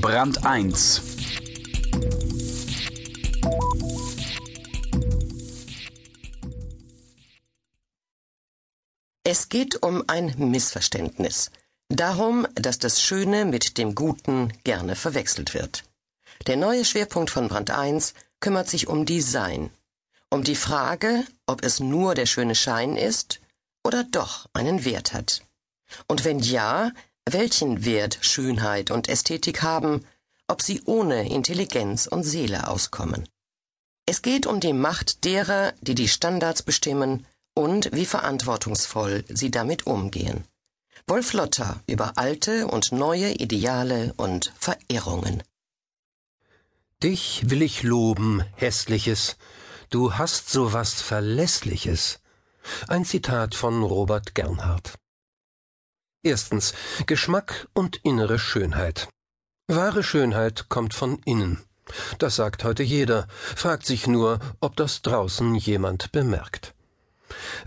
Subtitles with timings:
[0.00, 1.02] Brand 1
[9.24, 11.50] Es geht um ein Missverständnis.
[11.88, 15.82] Darum, dass das Schöne mit dem Guten gerne verwechselt wird.
[16.46, 19.70] Der neue Schwerpunkt von Brand 1 kümmert sich um Design.
[20.30, 23.40] Um die Frage, ob es nur der schöne Schein ist
[23.82, 25.42] oder doch einen Wert hat.
[26.06, 26.92] Und wenn ja,
[27.32, 30.04] welchen Wert Schönheit und Ästhetik haben,
[30.46, 33.28] ob sie ohne Intelligenz und Seele auskommen.
[34.06, 39.86] Es geht um die Macht derer, die die Standards bestimmen und wie verantwortungsvoll sie damit
[39.86, 40.44] umgehen.
[41.06, 45.42] Wolf Lotter über alte und neue Ideale und Verirrungen.
[47.02, 49.36] Dich will ich loben, hässliches,
[49.90, 52.20] du hast so was Verlässliches.
[52.88, 54.98] Ein Zitat von Robert Gernhardt.
[56.24, 56.74] Erstens
[57.06, 59.08] Geschmack und innere Schönheit.
[59.68, 61.62] Wahre Schönheit kommt von innen.
[62.18, 66.74] Das sagt heute jeder, fragt sich nur, ob das draußen jemand bemerkt.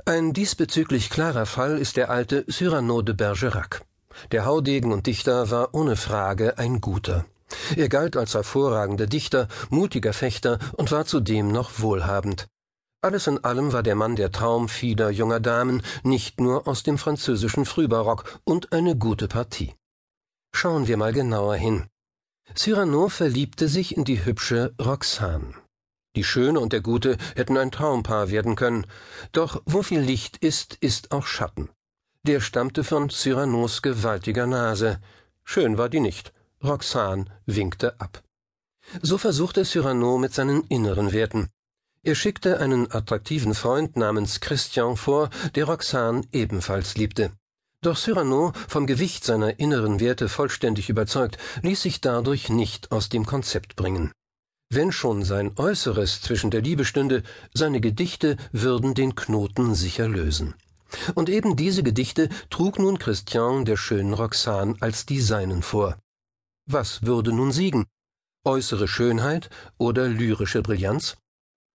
[0.05, 3.85] Ein diesbezüglich klarer Fall ist der alte Cyrano de Bergerac.
[4.31, 7.25] Der Haudegen und Dichter war ohne Frage ein guter.
[7.75, 12.47] Er galt als hervorragender Dichter, mutiger Fechter und war zudem noch wohlhabend.
[13.03, 16.99] Alles in allem war der Mann der Traum vieler junger Damen, nicht nur aus dem
[16.99, 19.73] französischen Frühbarock und eine gute Partie.
[20.53, 21.87] Schauen wir mal genauer hin.
[22.53, 25.55] Cyrano verliebte sich in die hübsche Roxane.
[26.15, 28.85] Die Schöne und der Gute hätten ein Traumpaar werden können,
[29.31, 31.69] doch wo viel Licht ist, ist auch Schatten.
[32.21, 34.99] Der stammte von Cyranos gewaltiger Nase.
[35.43, 36.33] Schön war die nicht.
[36.63, 38.21] Roxane winkte ab.
[39.01, 41.49] So versuchte Cyrano mit seinen inneren Werten.
[42.03, 47.31] Er schickte einen attraktiven Freund namens Christian vor, der Roxane ebenfalls liebte.
[47.83, 53.25] Doch Cyrano, vom Gewicht seiner inneren Werte vollständig überzeugt, ließ sich dadurch nicht aus dem
[53.25, 54.11] Konzept bringen.
[54.73, 57.21] Wenn schon sein Äußeres zwischen der Liebe stünde,
[57.53, 60.55] seine Gedichte würden den Knoten sicher lösen.
[61.13, 65.99] Und eben diese Gedichte trug nun Christian der schönen Roxane als die seinen vor.
[66.67, 67.85] Was würde nun siegen?
[68.43, 71.17] Äußere Schönheit oder lyrische Brillanz?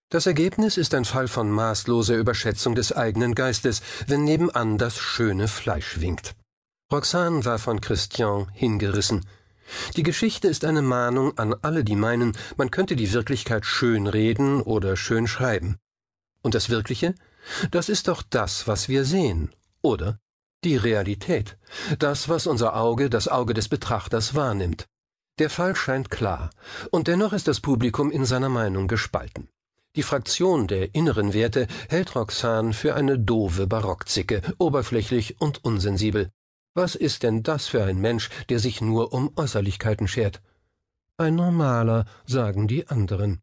[0.08, 5.48] Das Ergebnis ist ein Fall von maßloser Überschätzung des eigenen Geistes, wenn nebenan das schöne
[5.48, 6.36] Fleisch winkt.
[6.92, 9.26] Roxane war von Christian hingerissen.
[9.96, 14.62] Die Geschichte ist eine Mahnung an alle, die meinen, man könnte die Wirklichkeit schön reden
[14.62, 15.76] oder schön schreiben.
[16.42, 17.14] Und das Wirkliche?
[17.72, 19.52] Das ist doch das, was wir sehen,
[19.82, 20.20] oder?
[20.66, 21.56] die Realität,
[22.00, 24.86] das, was unser Auge, das Auge des Betrachters wahrnimmt.
[25.38, 26.50] Der Fall scheint klar,
[26.90, 29.48] und dennoch ist das Publikum in seiner Meinung gespalten.
[29.96, 36.30] Die Fraktion der inneren Werte hält Roxane für eine doofe Barockzicke, oberflächlich und unsensibel.
[36.74, 40.42] Was ist denn das für ein Mensch, der sich nur um Äußerlichkeiten schert?
[41.16, 43.40] Ein normaler, sagen die anderen.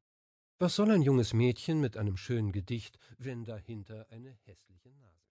[0.59, 5.23] Was soll ein junges Mädchen mit einem schönen Gedicht, wenn dahinter eine hässliche Nase